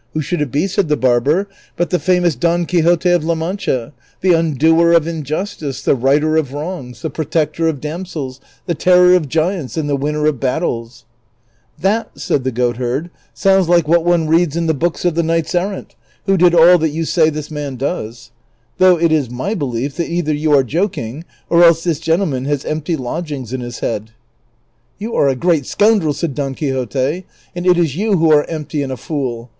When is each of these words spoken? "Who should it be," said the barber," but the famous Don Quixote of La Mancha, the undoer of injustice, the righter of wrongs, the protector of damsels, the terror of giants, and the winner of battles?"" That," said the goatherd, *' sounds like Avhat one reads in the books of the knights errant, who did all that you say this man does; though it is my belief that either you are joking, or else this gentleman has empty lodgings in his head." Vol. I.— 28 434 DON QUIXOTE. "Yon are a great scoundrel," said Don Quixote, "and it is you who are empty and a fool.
"Who 0.14 0.20
should 0.20 0.40
it 0.40 0.50
be," 0.50 0.66
said 0.66 0.88
the 0.88 0.96
barber," 0.96 1.46
but 1.76 1.90
the 1.90 2.00
famous 2.00 2.34
Don 2.34 2.66
Quixote 2.66 3.08
of 3.12 3.24
La 3.24 3.36
Mancha, 3.36 3.92
the 4.20 4.30
undoer 4.32 4.90
of 4.96 5.06
injustice, 5.06 5.80
the 5.80 5.94
righter 5.94 6.34
of 6.36 6.52
wrongs, 6.52 7.02
the 7.02 7.08
protector 7.08 7.68
of 7.68 7.80
damsels, 7.80 8.40
the 8.66 8.74
terror 8.74 9.14
of 9.14 9.28
giants, 9.28 9.76
and 9.76 9.88
the 9.88 9.94
winner 9.94 10.26
of 10.26 10.40
battles?"" 10.40 11.04
That," 11.82 12.10
said 12.18 12.42
the 12.42 12.50
goatherd, 12.50 13.10
*' 13.24 13.26
sounds 13.32 13.68
like 13.68 13.84
Avhat 13.86 14.02
one 14.02 14.26
reads 14.26 14.56
in 14.56 14.66
the 14.66 14.74
books 14.74 15.04
of 15.04 15.14
the 15.14 15.22
knights 15.22 15.54
errant, 15.54 15.94
who 16.24 16.36
did 16.36 16.52
all 16.52 16.78
that 16.78 16.88
you 16.88 17.04
say 17.04 17.30
this 17.30 17.48
man 17.52 17.76
does; 17.76 18.32
though 18.78 18.98
it 18.98 19.12
is 19.12 19.30
my 19.30 19.54
belief 19.54 19.94
that 19.98 20.10
either 20.10 20.34
you 20.34 20.50
are 20.52 20.64
joking, 20.64 21.22
or 21.48 21.62
else 21.62 21.84
this 21.84 22.00
gentleman 22.00 22.44
has 22.46 22.64
empty 22.64 22.96
lodgings 22.96 23.52
in 23.52 23.60
his 23.60 23.78
head." 23.78 24.10
Vol. 25.00 25.10
I.— 25.10 25.10
28 25.12 25.14
434 25.14 25.14
DON 25.14 25.14
QUIXOTE. 25.14 25.14
"Yon 25.14 25.22
are 25.22 25.28
a 25.28 25.42
great 25.46 25.66
scoundrel," 25.66 26.12
said 26.12 26.34
Don 26.34 26.54
Quixote, 26.56 27.24
"and 27.54 27.66
it 27.68 27.78
is 27.78 27.94
you 27.94 28.16
who 28.16 28.32
are 28.32 28.44
empty 28.50 28.82
and 28.82 28.90
a 28.90 28.96
fool. 28.96 29.50